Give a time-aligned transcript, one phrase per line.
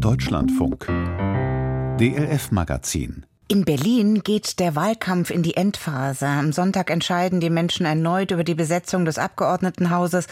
[0.00, 0.86] Deutschlandfunk
[1.98, 6.26] DLF Magazin in Berlin geht der Wahlkampf in die Endphase.
[6.26, 10.26] Am Sonntag entscheiden die Menschen erneut über die Besetzung des Abgeordnetenhauses,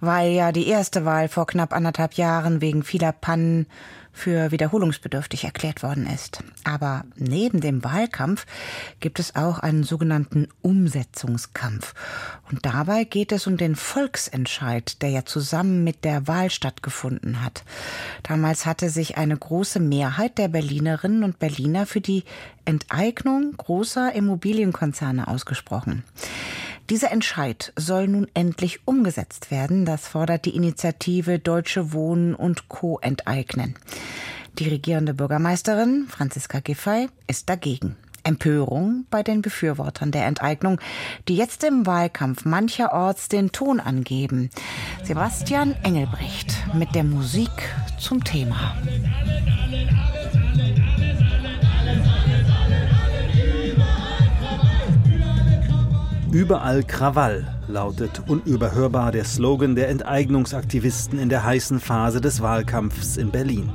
[0.00, 3.66] weil ja die erste Wahl vor knapp anderthalb Jahren wegen vieler Pannen
[4.12, 6.42] für wiederholungsbedürftig erklärt worden ist.
[6.64, 8.46] Aber neben dem Wahlkampf
[9.00, 11.94] gibt es auch einen sogenannten Umsetzungskampf.
[12.50, 17.64] Und dabei geht es um den Volksentscheid, der ja zusammen mit der Wahl stattgefunden hat.
[18.22, 22.24] Damals hatte sich eine große Mehrheit der Berlinerinnen und Berliner für die
[22.64, 26.04] Enteignung großer Immobilienkonzerne ausgesprochen.
[26.90, 29.84] Dieser Entscheid soll nun endlich umgesetzt werden.
[29.84, 32.98] Das fordert die Initiative Deutsche Wohnen und Co.
[33.00, 33.74] enteignen.
[34.58, 37.96] Die regierende Bürgermeisterin Franziska Giffey ist dagegen.
[38.24, 40.80] Empörung bei den Befürwortern der Enteignung,
[41.28, 44.50] die jetzt im Wahlkampf mancherorts den Ton angeben.
[45.02, 47.50] Sebastian Engelbrecht mit der Musik
[47.98, 48.76] zum Thema.
[56.32, 63.30] Überall Krawall lautet unüberhörbar der Slogan der Enteignungsaktivisten in der heißen Phase des Wahlkampfs in
[63.30, 63.70] Berlin.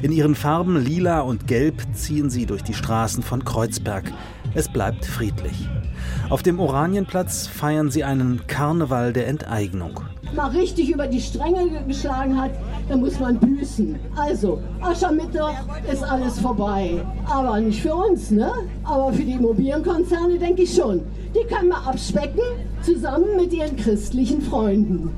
[0.00, 4.10] In ihren Farben lila und gelb ziehen sie durch die Straßen von Kreuzberg.
[4.54, 5.68] Es bleibt friedlich.
[6.30, 10.00] Auf dem Oranienplatz feiern sie einen Karneval der Enteignung.
[10.34, 12.52] Mal richtig über die Stränge geschlagen hat,
[12.88, 13.96] dann muss man büßen.
[14.16, 15.54] Also, Aschermittwoch
[15.90, 17.04] ist alles vorbei.
[17.28, 18.52] Aber nicht für uns, ne?
[18.84, 21.00] Aber für die Immobilienkonzerne denke ich schon.
[21.34, 22.42] Die können wir abspecken,
[22.82, 25.10] zusammen mit ihren christlichen Freunden.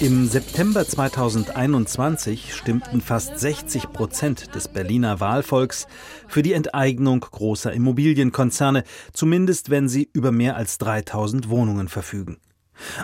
[0.00, 5.86] Im September 2021 stimmten fast 60 Prozent des Berliner Wahlvolks
[6.28, 12.38] für die Enteignung großer Immobilienkonzerne, zumindest wenn sie über mehr als 3000 Wohnungen verfügen.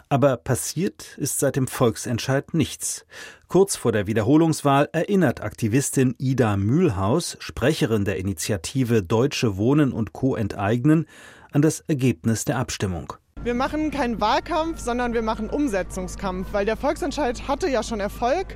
[0.08, 3.06] Aber passiert ist seit dem Volksentscheid nichts.
[3.48, 10.36] Kurz vor der Wiederholungswahl erinnert Aktivistin Ida Mühlhaus, Sprecherin der Initiative Deutsche Wohnen und Co.
[10.36, 11.06] enteignen,
[11.52, 13.14] an das Ergebnis der Abstimmung.
[13.44, 18.46] Wir machen keinen Wahlkampf, sondern wir machen Umsetzungskampf, weil der Volksentscheid hatte ja schon Erfolg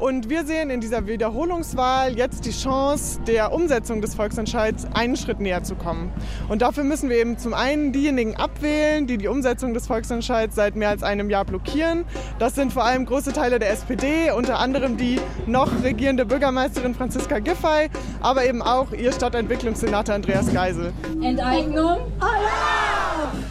[0.00, 5.38] und wir sehen in dieser Wiederholungswahl jetzt die Chance, der Umsetzung des Volksentscheids einen Schritt
[5.38, 6.12] näher zu kommen.
[6.48, 10.74] Und dafür müssen wir eben zum einen diejenigen abwählen, die die Umsetzung des Volksentscheids seit
[10.74, 12.04] mehr als einem Jahr blockieren.
[12.40, 17.38] Das sind vor allem große Teile der SPD, unter anderem die noch regierende Bürgermeisterin Franziska
[17.38, 20.92] Giffey, aber eben auch ihr Stadtentwicklungssenator Andreas Geisel.
[21.22, 22.00] Enteignung?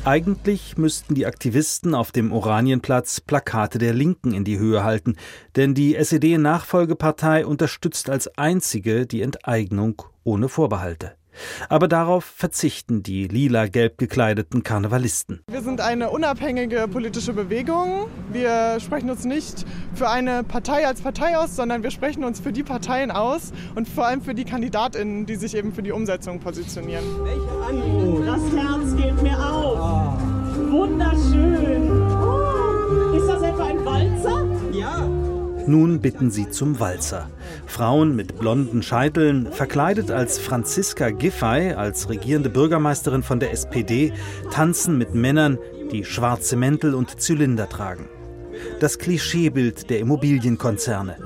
[0.03, 5.15] Eigentlich müssten die Aktivisten auf dem Oranienplatz Plakate der Linken in die Höhe halten,
[5.55, 11.13] denn die SED-Nachfolgepartei unterstützt als einzige die Enteignung ohne Vorbehalte.
[11.69, 15.41] Aber darauf verzichten die lila-gelb gekleideten Karnevalisten.
[15.49, 18.07] Wir sind eine unabhängige politische Bewegung.
[18.31, 22.51] Wir sprechen uns nicht für eine Partei als Partei aus, sondern wir sprechen uns für
[22.51, 26.39] die Parteien aus und vor allem für die KandidatInnen, die sich eben für die Umsetzung
[26.39, 27.03] positionieren.
[27.23, 30.21] Welche Anmut, das Herz geht mir auf.
[30.69, 31.89] Wunderschön.
[32.21, 33.60] Oh, ist das etwa ein Walzer?
[33.60, 33.60] Ja.
[35.67, 37.29] Nun bitten sie zum Walzer.
[37.67, 44.11] Frauen mit blonden Scheiteln, verkleidet als Franziska Giffey, als regierende Bürgermeisterin von der SPD,
[44.51, 45.59] tanzen mit Männern,
[45.91, 48.09] die schwarze Mäntel und Zylinder tragen.
[48.79, 51.17] Das Klischeebild der Immobilienkonzerne.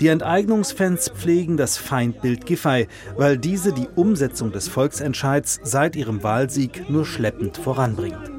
[0.00, 6.90] Die Enteignungsfans pflegen das Feindbild Giffey, weil diese die Umsetzung des Volksentscheids seit ihrem Wahlsieg
[6.90, 8.30] nur schleppend voranbringt.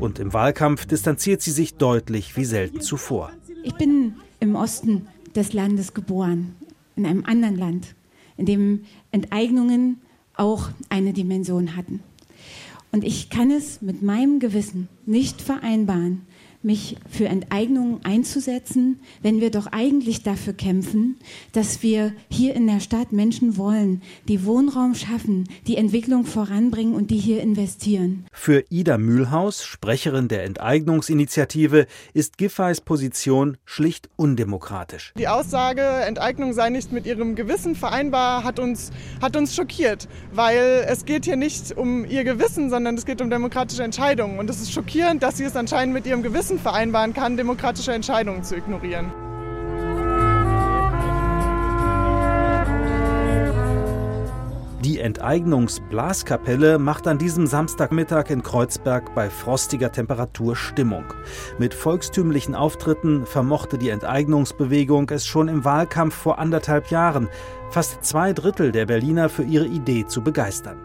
[0.00, 3.30] Und im Wahlkampf distanziert sie sich deutlich wie selten zuvor.
[3.62, 4.16] Ich bin
[4.46, 6.54] im Osten des Landes geboren,
[6.94, 7.94] in einem anderen Land,
[8.36, 10.00] in dem Enteignungen
[10.34, 12.00] auch eine Dimension hatten.
[12.92, 16.22] Und ich kann es mit meinem Gewissen nicht vereinbaren,
[16.66, 21.16] mich für Enteignungen einzusetzen, wenn wir doch eigentlich dafür kämpfen,
[21.52, 27.10] dass wir hier in der Stadt Menschen wollen, die Wohnraum schaffen, die Entwicklung voranbringen und
[27.10, 28.26] die hier investieren.
[28.32, 35.12] Für Ida Mühlhaus, Sprecherin der Enteignungsinitiative, ist Giffeys Position schlicht undemokratisch.
[35.16, 38.90] Die Aussage, Enteignung sei nicht mit ihrem Gewissen vereinbar, hat uns,
[39.22, 43.30] hat uns schockiert, weil es geht hier nicht um ihr Gewissen, sondern es geht um
[43.30, 44.38] demokratische Entscheidungen.
[44.38, 47.92] Und es ist schockierend, dass sie es anscheinend mit ihrem Gewissen Gewissen vereinbaren kann, demokratische
[47.92, 49.12] Entscheidungen zu ignorieren.
[54.82, 61.04] Die Enteignungsblaskapelle macht an diesem Samstagmittag in Kreuzberg bei frostiger Temperatur Stimmung.
[61.58, 67.28] Mit volkstümlichen Auftritten vermochte die Enteignungsbewegung es schon im Wahlkampf vor anderthalb Jahren,
[67.70, 70.76] fast zwei Drittel der Berliner für ihre Idee zu begeistern.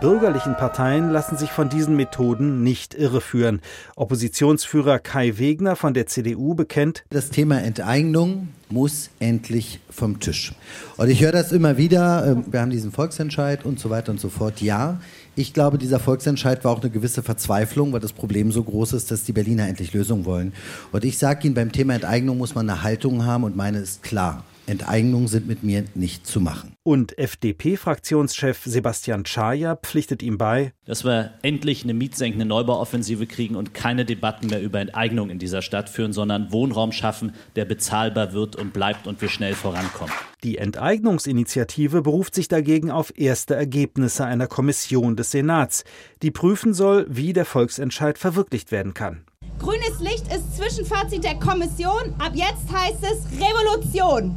[0.00, 3.60] Bürgerlichen Parteien lassen sich von diesen Methoden nicht irreführen.
[3.96, 10.54] Oppositionsführer Kai Wegner von der CDU bekennt, das Thema Enteignung muss endlich vom Tisch.
[10.96, 14.20] Und ich höre das immer wieder, ähm, wir haben diesen Volksentscheid und so weiter und
[14.20, 14.62] so fort.
[14.62, 15.00] Ja,
[15.36, 19.10] ich glaube, dieser Volksentscheid war auch eine gewisse Verzweiflung, weil das Problem so groß ist,
[19.10, 20.54] dass die Berliner endlich Lösungen wollen.
[20.92, 24.02] Und ich sage Ihnen, beim Thema Enteignung muss man eine Haltung haben und meine ist
[24.02, 24.44] klar.
[24.66, 26.74] Enteignungen sind mit mir nicht zu machen.
[26.82, 33.74] Und FDP-Fraktionschef Sebastian Schaja pflichtet ihm bei, dass wir endlich eine mietsenkende Neubauoffensive kriegen und
[33.74, 38.56] keine Debatten mehr über Enteignung in dieser Stadt führen, sondern Wohnraum schaffen, der bezahlbar wird
[38.56, 40.12] und bleibt und wir schnell vorankommen.
[40.42, 45.84] Die Enteignungsinitiative beruft sich dagegen auf erste Ergebnisse einer Kommission des Senats,
[46.22, 49.24] die prüfen soll, wie der Volksentscheid verwirklicht werden kann.
[49.60, 52.14] Grünes Licht ist Zwischenfazit der Kommission.
[52.18, 54.34] Ab jetzt heißt es Revolution.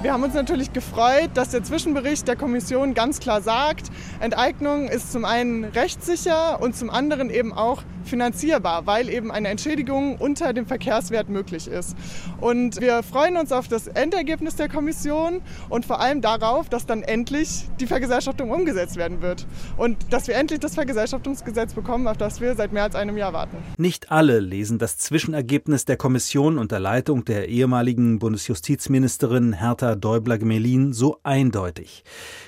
[0.00, 3.90] Wir haben uns natürlich gefreut, dass der Zwischenbericht der Kommission ganz klar sagt,
[4.20, 10.16] Enteignung ist zum einen rechtssicher und zum anderen eben auch finanzierbar, weil eben eine Entschädigung
[10.16, 11.96] unter dem Verkehrswert möglich ist.
[12.40, 17.02] Und wir freuen uns auf das Endergebnis der Kommission und vor allem darauf, dass dann
[17.02, 19.46] endlich die Vergesellschaftung umgesetzt werden wird
[19.76, 23.32] und dass wir endlich das Vergesellschaftungsgesetz bekommen, auf das wir seit mehr als einem Jahr
[23.32, 23.56] warten.
[23.78, 31.18] Nicht alle lesen das Zwischenergebnis der Kommission unter Leitung der ehemaligen Bundesjustizministerin Hertha Däubler-Gmelin so
[31.22, 32.04] eindeutig.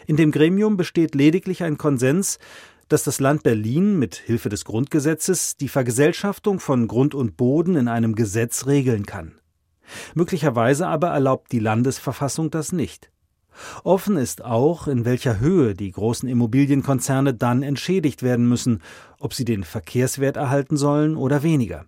[0.07, 2.39] In dem Gremium besteht lediglich ein Konsens,
[2.89, 7.89] dass das Land Berlin mit Hilfe des Grundgesetzes die Vergesellschaftung von Grund und Boden in
[7.89, 9.35] einem Gesetz regeln kann.
[10.15, 13.11] Möglicherweise aber erlaubt die Landesverfassung das nicht.
[13.85, 18.83] Offen ist auch, in welcher Höhe die großen Immobilienkonzerne dann entschädigt werden müssen,
[19.19, 21.87] ob sie den Verkehrswert erhalten sollen oder weniger.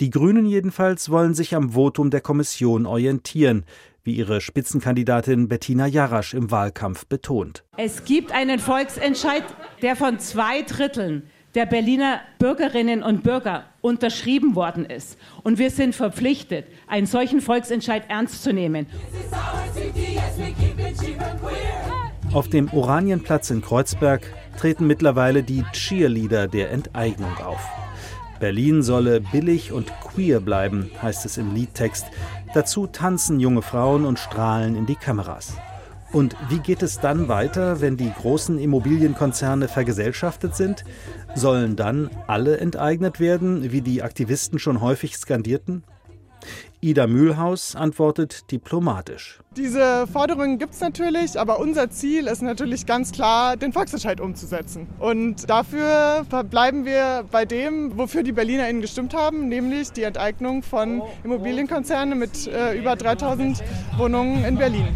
[0.00, 3.64] Die Grünen jedenfalls wollen sich am Votum der Kommission orientieren,
[4.04, 7.64] wie ihre Spitzenkandidatin Bettina Jarasch im Wahlkampf betont.
[7.76, 9.44] Es gibt einen Volksentscheid,
[9.82, 11.24] der von zwei Dritteln
[11.54, 15.18] der Berliner Bürgerinnen und Bürger unterschrieben worden ist.
[15.42, 18.86] Und wir sind verpflichtet, einen solchen Volksentscheid ernst zu nehmen.
[22.32, 24.22] Auf dem Oranienplatz in Kreuzberg
[24.58, 27.60] treten mittlerweile die Cheerleader der Enteignung auf.
[28.40, 32.06] Berlin solle billig und queer bleiben, heißt es im Liedtext.
[32.54, 35.54] Dazu tanzen junge Frauen und strahlen in die Kameras.
[36.12, 40.84] Und wie geht es dann weiter, wenn die großen Immobilienkonzerne vergesellschaftet sind?
[41.34, 45.84] Sollen dann alle enteignet werden, wie die Aktivisten schon häufig skandierten?
[46.80, 49.40] Ida Mühlhaus antwortet diplomatisch.
[49.56, 54.86] Diese Forderungen gibt es natürlich, aber unser Ziel ist natürlich ganz klar, den Volksentscheid umzusetzen.
[55.00, 61.02] Und dafür bleiben wir bei dem, wofür die BerlinerInnen gestimmt haben, nämlich die Enteignung von
[61.24, 63.62] Immobilienkonzernen mit äh, über 3000
[63.96, 64.86] Wohnungen in Berlin.